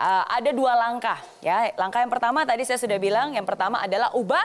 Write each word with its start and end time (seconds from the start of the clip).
uh, 0.00 0.24
ada 0.24 0.50
dua 0.56 0.72
langkah 0.72 1.20
ya. 1.44 1.68
Langkah 1.76 2.00
yang 2.00 2.08
pertama 2.08 2.48
tadi 2.48 2.64
saya 2.64 2.80
sudah 2.80 2.96
bilang, 2.96 3.36
yang 3.36 3.44
pertama 3.44 3.84
adalah 3.84 4.16
ubah 4.16 4.42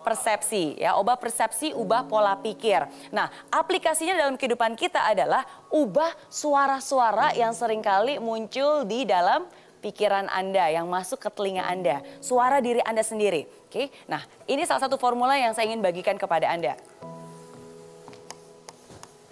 persepsi 0.00 0.80
ya, 0.80 0.96
ubah 1.00 1.16
persepsi, 1.16 1.72
ubah 1.72 2.04
pola 2.08 2.36
pikir. 2.36 2.84
Nah, 3.12 3.32
aplikasinya 3.48 4.16
dalam 4.16 4.36
kehidupan 4.36 4.76
kita 4.76 5.08
adalah 5.08 5.44
ubah 5.72 6.12
suara-suara 6.28 7.32
yang 7.36 7.56
sering 7.56 7.80
kali 7.80 8.20
muncul 8.20 8.84
di 8.84 9.08
dalam 9.08 9.44
pikiran 9.80 10.28
Anda 10.28 10.68
yang 10.68 10.88
masuk 10.88 11.20
ke 11.20 11.28
telinga 11.32 11.64
Anda, 11.64 12.04
suara 12.20 12.60
diri 12.60 12.84
Anda 12.84 13.00
sendiri. 13.00 13.48
Oke. 13.68 13.88
Nah, 14.08 14.20
ini 14.44 14.64
salah 14.68 14.84
satu 14.84 15.00
formula 15.00 15.36
yang 15.40 15.56
saya 15.56 15.72
ingin 15.72 15.80
bagikan 15.80 16.20
kepada 16.20 16.52
Anda. 16.52 16.76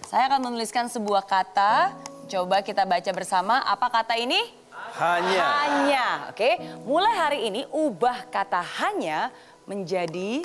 Saya 0.09 0.25
akan 0.25 0.49
menuliskan 0.49 0.89
sebuah 0.89 1.21
kata. 1.29 1.93
Coba 2.29 2.65
kita 2.65 2.81
baca 2.85 3.11
bersama. 3.13 3.61
Apa 3.61 3.93
kata 3.93 4.17
ini? 4.17 4.58
Hanya. 4.99 5.39
Hanya. 5.63 6.07
Oke. 6.35 6.59
Mulai 6.83 7.13
hari 7.15 7.39
ini 7.47 7.61
ubah 7.71 8.27
kata 8.27 8.59
hanya 8.83 9.31
menjadi 9.63 10.43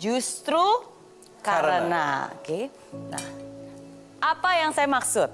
justru 0.00 0.64
karena. 1.44 2.32
Oke. 2.40 2.72
Nah, 3.12 3.26
apa 4.24 4.50
yang 4.56 4.72
saya 4.72 4.88
maksud? 4.88 5.28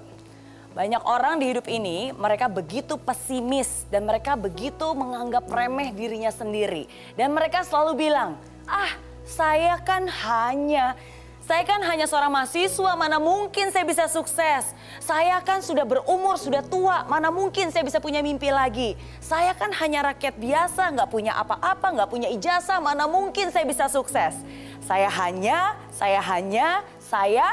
Banyak 0.70 1.02
orang 1.02 1.42
di 1.42 1.50
hidup 1.50 1.66
ini 1.66 2.14
mereka 2.14 2.46
begitu 2.46 2.94
pesimis 2.98 3.86
dan 3.90 4.06
mereka 4.06 4.38
begitu 4.38 4.90
menganggap 4.94 5.46
remeh 5.50 5.94
dirinya 5.94 6.30
sendiri. 6.30 6.90
Dan 7.14 7.34
mereka 7.34 7.62
selalu 7.66 8.10
bilang, 8.10 8.38
ah 8.66 8.90
saya 9.26 9.78
kan 9.82 10.06
hanya 10.06 10.94
saya 11.40 11.66
kan 11.66 11.80
hanya 11.82 12.06
seorang 12.06 12.30
mahasiswa, 12.30 12.92
mana 12.94 13.16
mungkin 13.18 13.72
saya 13.72 13.82
bisa 13.82 14.06
sukses. 14.06 14.70
Saya 15.02 15.40
kan 15.40 15.64
sudah 15.64 15.82
berumur, 15.82 16.36
sudah 16.36 16.62
tua, 16.62 17.02
mana 17.08 17.32
mungkin 17.32 17.72
saya 17.72 17.82
bisa 17.82 17.98
punya 17.98 18.20
mimpi 18.20 18.52
lagi. 18.52 18.94
Saya 19.18 19.56
kan 19.56 19.72
hanya 19.72 20.12
rakyat 20.14 20.38
biasa, 20.38 20.92
nggak 20.94 21.10
punya 21.10 21.34
apa-apa, 21.34 21.86
nggak 21.96 22.10
punya 22.12 22.28
ijazah, 22.30 22.78
mana 22.78 23.08
mungkin 23.10 23.48
saya 23.50 23.66
bisa 23.66 23.88
sukses. 23.88 24.36
Saya 24.84 25.08
hanya, 25.10 25.74
saya 25.90 26.20
hanya, 26.22 26.86
saya 27.02 27.48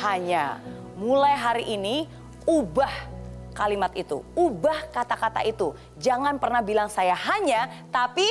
hanya. 0.00 0.62
Mulai 0.96 1.34
hari 1.36 1.64
ini, 1.76 2.08
ubah 2.48 3.10
kalimat 3.52 3.92
itu, 3.98 4.22
ubah 4.32 4.88
kata-kata 4.94 5.44
itu. 5.44 5.76
Jangan 6.00 6.40
pernah 6.40 6.64
bilang 6.64 6.88
saya 6.88 7.12
hanya, 7.12 7.68
tapi 7.92 8.24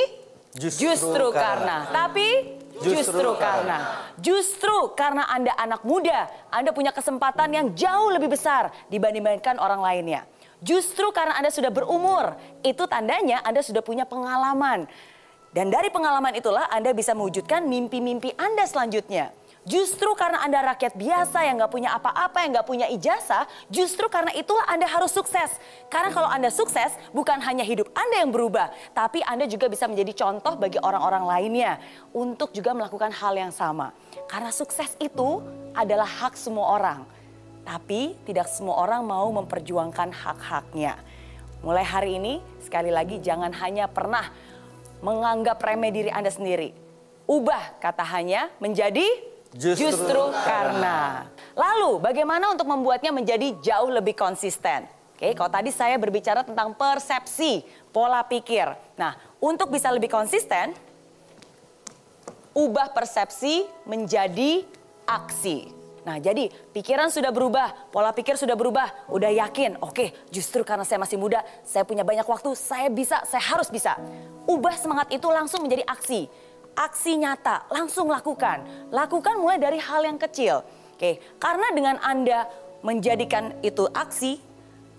justru, 0.56 0.90
justru 0.94 1.30
karena. 1.30 1.84
karena. 1.84 1.94
Tapi 1.94 2.55
Justru, 2.82 3.30
karena. 3.40 3.78
Justru 4.20 4.76
karena 4.92 5.24
Anda 5.28 5.52
anak 5.56 5.80
muda, 5.86 6.28
Anda 6.52 6.76
punya 6.76 6.92
kesempatan 6.92 7.48
yang 7.52 7.66
jauh 7.72 8.12
lebih 8.12 8.32
besar 8.32 8.68
dibandingkan 8.92 9.56
orang 9.56 9.80
lainnya. 9.80 10.28
Justru 10.60 11.08
karena 11.12 11.36
Anda 11.36 11.52
sudah 11.52 11.72
berumur, 11.72 12.36
itu 12.64 12.84
tandanya 12.88 13.40
Anda 13.44 13.60
sudah 13.60 13.80
punya 13.80 14.08
pengalaman. 14.08 14.88
Dan 15.56 15.72
dari 15.72 15.88
pengalaman 15.88 16.36
itulah 16.36 16.68
Anda 16.68 16.92
bisa 16.92 17.16
mewujudkan 17.16 17.64
mimpi-mimpi 17.64 18.36
Anda 18.36 18.68
selanjutnya. 18.68 19.32
Justru 19.66 20.14
karena 20.14 20.46
Anda 20.46 20.62
rakyat 20.62 20.94
biasa 20.94 21.42
yang 21.42 21.58
nggak 21.58 21.74
punya 21.74 21.90
apa-apa, 21.98 22.38
yang 22.46 22.54
nggak 22.54 22.68
punya 22.70 22.86
ijazah, 22.86 23.50
justru 23.66 24.06
karena 24.06 24.30
itulah 24.30 24.62
Anda 24.70 24.86
harus 24.86 25.10
sukses. 25.10 25.58
Karena 25.90 26.14
kalau 26.14 26.30
Anda 26.30 26.54
sukses, 26.54 26.94
bukan 27.10 27.42
hanya 27.42 27.66
hidup 27.66 27.90
Anda 27.90 28.22
yang 28.22 28.30
berubah, 28.30 28.70
tapi 28.94 29.26
Anda 29.26 29.50
juga 29.50 29.66
bisa 29.66 29.90
menjadi 29.90 30.22
contoh 30.22 30.54
bagi 30.54 30.78
orang-orang 30.78 31.26
lainnya 31.26 31.82
untuk 32.14 32.54
juga 32.54 32.78
melakukan 32.78 33.10
hal 33.10 33.34
yang 33.34 33.50
sama. 33.50 33.90
Karena 34.30 34.54
sukses 34.54 34.94
itu 35.02 35.42
adalah 35.74 36.06
hak 36.06 36.38
semua 36.38 36.70
orang. 36.78 37.02
Tapi 37.66 38.14
tidak 38.22 38.46
semua 38.46 38.78
orang 38.78 39.02
mau 39.02 39.26
memperjuangkan 39.34 40.14
hak-haknya. 40.14 40.94
Mulai 41.66 41.82
hari 41.82 42.22
ini, 42.22 42.38
sekali 42.62 42.94
lagi 42.94 43.18
jangan 43.18 43.50
hanya 43.58 43.90
pernah 43.90 44.30
menganggap 45.02 45.58
remeh 45.58 45.90
diri 45.90 46.10
Anda 46.14 46.30
sendiri. 46.30 46.70
Ubah 47.26 47.82
kata 47.82 48.06
hanya 48.06 48.54
menjadi 48.62 49.02
Justru, 49.54 49.92
Justru 49.94 50.22
karena. 50.42 51.30
Lalu 51.54 52.02
bagaimana 52.02 52.50
untuk 52.50 52.66
membuatnya 52.66 53.14
menjadi 53.14 53.54
jauh 53.62 53.90
lebih 53.92 54.18
konsisten? 54.18 54.88
Oke, 55.16 55.32
kalau 55.32 55.48
tadi 55.48 55.72
saya 55.72 55.96
berbicara 55.96 56.44
tentang 56.44 56.76
persepsi, 56.76 57.64
pola 57.88 58.20
pikir. 58.20 58.68
Nah, 59.00 59.16
untuk 59.40 59.72
bisa 59.72 59.88
lebih 59.88 60.12
konsisten, 60.12 60.76
ubah 62.52 62.92
persepsi 62.92 63.64
menjadi 63.88 64.60
aksi. 65.08 65.72
Nah, 66.06 66.22
jadi 66.22 66.52
pikiran 66.70 67.10
sudah 67.10 67.34
berubah, 67.34 67.90
pola 67.90 68.14
pikir 68.14 68.38
sudah 68.38 68.54
berubah, 68.54 69.08
udah 69.10 69.26
yakin, 69.26 69.74
oke, 69.82 70.30
justru 70.30 70.62
karena 70.62 70.86
saya 70.86 71.02
masih 71.02 71.18
muda, 71.18 71.42
saya 71.66 71.82
punya 71.82 72.06
banyak 72.06 72.22
waktu, 72.22 72.54
saya 72.54 72.86
bisa, 72.86 73.26
saya 73.26 73.42
harus 73.42 73.66
bisa. 73.66 73.98
Ubah 74.46 74.78
semangat 74.78 75.10
itu 75.10 75.26
langsung 75.26 75.66
menjadi 75.66 75.82
aksi 75.82 76.30
aksi 76.76 77.18
nyata, 77.18 77.64
langsung 77.72 78.12
lakukan. 78.12 78.62
Lakukan 78.92 79.40
mulai 79.40 79.56
dari 79.56 79.80
hal 79.80 80.04
yang 80.04 80.20
kecil. 80.20 80.62
Oke, 80.94 81.18
karena 81.40 81.72
dengan 81.72 81.96
Anda 82.04 82.46
menjadikan 82.84 83.56
itu 83.64 83.88
aksi, 83.90 84.38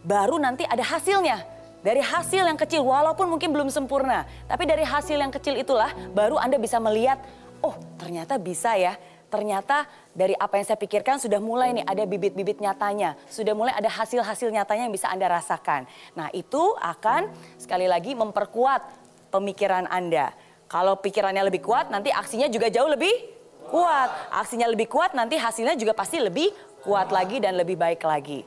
baru 0.02 0.42
nanti 0.42 0.66
ada 0.66 0.82
hasilnya. 0.82 1.46
Dari 1.86 2.02
hasil 2.02 2.44
yang 2.44 2.58
kecil, 2.58 2.84
walaupun 2.84 3.30
mungkin 3.30 3.54
belum 3.54 3.70
sempurna, 3.70 4.26
tapi 4.50 4.66
dari 4.66 4.84
hasil 4.84 5.16
yang 5.16 5.32
kecil 5.32 5.56
itulah 5.56 5.94
baru 6.12 6.36
Anda 6.42 6.58
bisa 6.58 6.82
melihat, 6.82 7.22
oh 7.62 7.78
ternyata 8.02 8.36
bisa 8.42 8.74
ya. 8.76 8.98
Ternyata 9.28 9.84
dari 10.16 10.32
apa 10.40 10.56
yang 10.56 10.66
saya 10.72 10.80
pikirkan 10.80 11.20
sudah 11.20 11.44
mulai 11.44 11.76
nih 11.76 11.84
ada 11.84 12.04
bibit-bibit 12.08 12.64
nyatanya. 12.64 13.20
Sudah 13.28 13.52
mulai 13.52 13.76
ada 13.76 13.92
hasil-hasil 13.92 14.48
nyatanya 14.56 14.88
yang 14.88 14.96
bisa 14.96 15.12
Anda 15.12 15.28
rasakan. 15.28 15.84
Nah 16.16 16.32
itu 16.32 16.64
akan 16.80 17.28
sekali 17.59 17.92
lagi 17.92 18.16
memperkuat 18.16 18.88
pemikiran 19.28 19.84
Anda. 19.92 20.32
Kalau 20.67 21.00
pikirannya 21.00 21.47
lebih 21.47 21.63
kuat, 21.63 21.88
nanti 21.88 22.11
aksinya 22.11 22.51
juga 22.51 22.67
jauh 22.67 22.91
lebih 22.91 23.11
kuat. 23.72 24.11
Aksinya 24.35 24.67
lebih 24.67 24.91
kuat, 24.91 25.16
nanti 25.16 25.39
hasilnya 25.39 25.79
juga 25.79 25.95
pasti 25.95 26.19
lebih 26.19 26.51
kuat 26.83 27.07
lagi 27.07 27.39
dan 27.39 27.55
lebih 27.55 27.79
baik 27.79 28.03
lagi. 28.03 28.44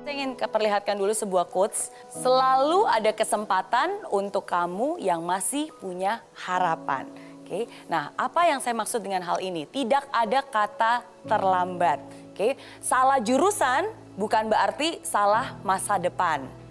Saya 0.00 0.12
ingin 0.16 0.32
perlihatkan 0.36 0.96
dulu 0.96 1.12
sebuah 1.12 1.44
quotes. 1.52 1.92
Selalu 2.08 2.88
ada 2.88 3.12
kesempatan 3.12 4.08
untuk 4.08 4.48
kamu 4.48 4.96
yang 4.96 5.20
masih 5.20 5.68
punya 5.84 6.24
harapan. 6.32 7.04
Oke, 7.44 7.68
nah 7.84 8.16
apa 8.16 8.48
yang 8.48 8.64
saya 8.64 8.72
maksud 8.72 9.04
dengan 9.04 9.20
hal 9.20 9.44
ini? 9.44 9.68
Tidak 9.68 10.08
ada 10.08 10.40
kata 10.40 11.04
terlambat. 11.28 12.00
Oke, 12.32 12.56
salah 12.80 13.20
jurusan 13.20 13.92
bukan 14.16 14.48
berarti 14.48 15.04
salah 15.04 15.52
masa 15.60 16.00
depan. 16.00 16.63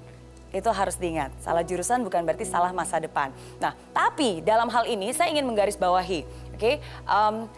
Itu 0.53 0.69
harus 0.69 0.95
diingat. 1.01 1.33
Salah 1.41 1.65
jurusan 1.65 2.05
bukan 2.05 2.21
berarti 2.21 2.45
salah 2.45 2.69
masa 2.69 3.01
depan. 3.01 3.33
Nah, 3.57 3.73
tapi 3.89 4.39
dalam 4.45 4.69
hal 4.69 4.85
ini 4.85 5.09
saya 5.09 5.33
ingin 5.33 5.49
menggarisbawahi, 5.49 6.21
oke? 6.53 6.61
Okay? 6.61 6.77
Um, 7.09 7.49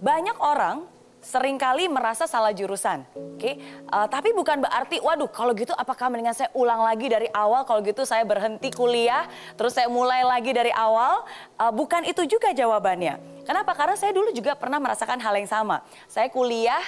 banyak 0.00 0.34
orang 0.40 0.88
sering 1.24 1.56
kali 1.56 1.88
merasa 1.88 2.24
salah 2.24 2.52
jurusan, 2.56 3.04
oke? 3.12 3.40
Okay? 3.40 3.60
Uh, 3.92 4.08
tapi 4.08 4.32
bukan 4.32 4.64
berarti, 4.64 5.04
waduh, 5.04 5.28
kalau 5.28 5.52
gitu 5.52 5.76
apakah 5.76 6.08
mendingan 6.08 6.32
saya 6.32 6.48
ulang 6.56 6.80
lagi 6.80 7.12
dari 7.12 7.28
awal? 7.32 7.68
Kalau 7.68 7.84
gitu 7.84 8.08
saya 8.08 8.24
berhenti 8.24 8.72
kuliah, 8.72 9.28
terus 9.56 9.76
saya 9.76 9.88
mulai 9.92 10.24
lagi 10.24 10.52
dari 10.52 10.72
awal? 10.72 11.28
Uh, 11.60 11.72
bukan 11.72 12.08
itu 12.08 12.24
juga 12.24 12.56
jawabannya. 12.56 13.44
Kenapa? 13.44 13.76
Karena 13.76 14.00
saya 14.00 14.16
dulu 14.16 14.32
juga 14.32 14.56
pernah 14.56 14.80
merasakan 14.80 15.20
hal 15.20 15.36
yang 15.36 15.48
sama. 15.48 15.84
Saya 16.08 16.32
kuliah 16.32 16.80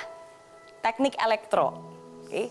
teknik 0.80 1.16
elektro, 1.20 1.76
oke? 2.24 2.32
Okay? 2.32 2.48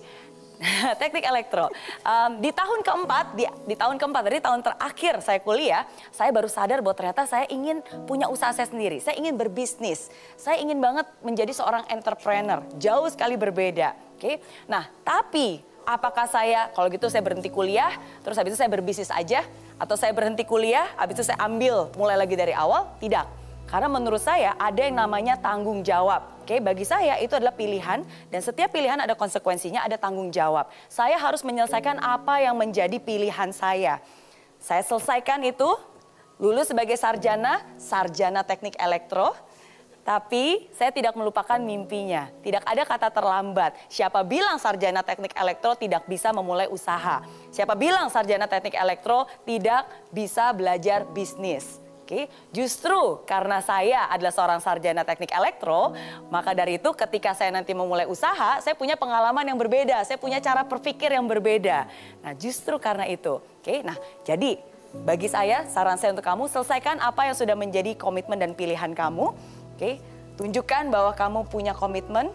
teknik 1.02 1.26
elektro. 1.26 1.70
Um, 2.02 2.40
di 2.40 2.52
tahun 2.52 2.82
keempat, 2.82 3.26
di, 3.36 3.44
di 3.68 3.76
tahun 3.76 3.96
keempat, 4.00 4.24
dari 4.26 4.40
tahun 4.42 4.60
terakhir 4.64 5.20
saya 5.22 5.40
kuliah, 5.42 5.84
saya 6.12 6.32
baru 6.32 6.50
sadar 6.50 6.80
bahwa 6.82 6.96
ternyata 6.96 7.24
saya 7.28 7.46
ingin 7.52 7.84
punya 8.06 8.28
usaha 8.32 8.52
saya 8.52 8.68
sendiri. 8.70 9.00
Saya 9.02 9.20
ingin 9.20 9.36
berbisnis. 9.36 10.10
Saya 10.40 10.60
ingin 10.60 10.80
banget 10.80 11.08
menjadi 11.22 11.52
seorang 11.52 11.84
entrepreneur. 11.92 12.64
Jauh 12.80 13.08
sekali 13.12 13.36
berbeda. 13.36 13.96
Oke, 14.16 14.20
okay? 14.20 14.36
nah 14.64 14.88
tapi 15.04 15.60
apakah 15.84 16.26
saya 16.26 16.72
kalau 16.72 16.88
gitu 16.88 17.12
saya 17.12 17.22
berhenti 17.22 17.52
kuliah, 17.52 17.92
terus 18.24 18.40
habis 18.40 18.56
itu 18.56 18.60
saya 18.60 18.72
berbisnis 18.72 19.12
aja, 19.12 19.44
atau 19.76 20.00
saya 20.00 20.16
berhenti 20.16 20.48
kuliah, 20.48 20.88
habis 20.96 21.20
itu 21.20 21.28
saya 21.28 21.40
ambil 21.44 21.92
mulai 22.00 22.16
lagi 22.16 22.34
dari 22.34 22.56
awal? 22.56 22.96
Tidak. 22.98 23.45
Karena 23.66 23.90
menurut 23.90 24.22
saya 24.22 24.54
ada 24.62 24.78
yang 24.78 25.02
namanya 25.02 25.42
tanggung 25.42 25.82
jawab. 25.82 26.46
Oke, 26.46 26.62
bagi 26.62 26.86
saya 26.86 27.18
itu 27.18 27.34
adalah 27.34 27.58
pilihan 27.58 28.06
dan 28.30 28.40
setiap 28.42 28.70
pilihan 28.70 29.02
ada 29.02 29.18
konsekuensinya, 29.18 29.82
ada 29.82 29.98
tanggung 29.98 30.30
jawab. 30.30 30.70
Saya 30.86 31.18
harus 31.18 31.42
menyelesaikan 31.42 31.98
apa 31.98 32.46
yang 32.46 32.54
menjadi 32.54 33.02
pilihan 33.02 33.50
saya. 33.50 33.98
Saya 34.62 34.86
selesaikan 34.86 35.42
itu, 35.42 35.66
lulus 36.38 36.70
sebagai 36.70 36.94
sarjana, 36.94 37.66
sarjana 37.82 38.46
teknik 38.46 38.78
elektro, 38.78 39.34
tapi 40.06 40.70
saya 40.78 40.94
tidak 40.94 41.18
melupakan 41.18 41.58
mimpinya. 41.58 42.30
Tidak 42.46 42.62
ada 42.62 42.86
kata 42.86 43.10
terlambat. 43.10 43.74
Siapa 43.90 44.22
bilang 44.22 44.62
sarjana 44.62 45.02
teknik 45.02 45.34
elektro 45.34 45.74
tidak 45.74 46.06
bisa 46.06 46.30
memulai 46.30 46.70
usaha? 46.70 47.26
Siapa 47.50 47.74
bilang 47.74 48.14
sarjana 48.14 48.46
teknik 48.46 48.78
elektro 48.78 49.26
tidak 49.50 49.90
bisa 50.14 50.54
belajar 50.54 51.10
bisnis? 51.10 51.85
Oke, 52.06 52.30
justru 52.54 53.26
karena 53.26 53.66
saya 53.66 54.06
adalah 54.14 54.30
seorang 54.30 54.62
sarjana 54.62 55.02
teknik 55.02 55.34
elektro, 55.34 55.90
maka 56.30 56.54
dari 56.54 56.78
itu 56.78 56.94
ketika 56.94 57.34
saya 57.34 57.50
nanti 57.50 57.74
memulai 57.74 58.06
usaha, 58.06 58.62
saya 58.62 58.78
punya 58.78 58.94
pengalaman 58.94 59.42
yang 59.42 59.58
berbeda, 59.58 60.06
saya 60.06 60.22
punya 60.22 60.38
cara 60.38 60.62
berpikir 60.62 61.10
yang 61.10 61.26
berbeda. 61.26 61.90
Nah, 62.22 62.38
justru 62.38 62.78
karena 62.78 63.10
itu. 63.10 63.42
Oke, 63.42 63.82
nah 63.82 63.98
jadi 64.22 64.62
bagi 65.02 65.26
saya 65.26 65.66
saran 65.66 65.98
saya 65.98 66.14
untuk 66.14 66.30
kamu 66.30 66.46
selesaikan 66.46 67.02
apa 67.02 67.26
yang 67.26 67.34
sudah 67.34 67.58
menjadi 67.58 67.98
komitmen 67.98 68.38
dan 68.38 68.54
pilihan 68.54 68.94
kamu. 68.94 69.34
Oke, 69.74 69.98
tunjukkan 70.38 70.94
bahwa 70.94 71.10
kamu 71.18 71.50
punya 71.50 71.74
komitmen 71.74 72.30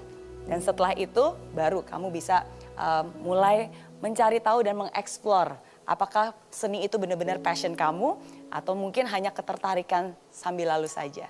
dan 0.51 0.59
setelah 0.59 0.99
itu 0.99 1.39
baru 1.55 1.87
kamu 1.87 2.11
bisa 2.11 2.43
um, 2.75 3.07
mulai 3.23 3.71
mencari 4.03 4.43
tahu 4.43 4.67
dan 4.67 4.83
mengeksplor 4.83 5.55
apakah 5.91 6.31
seni 6.55 6.87
itu 6.87 6.95
benar-benar 7.03 7.43
passion 7.43 7.75
kamu 7.75 8.15
atau 8.47 8.79
mungkin 8.79 9.11
hanya 9.11 9.35
ketertarikan 9.35 10.15
sambil 10.31 10.71
lalu 10.71 10.87
saja. 10.87 11.27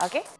Oke? 0.00 0.24
Okay? 0.24 0.39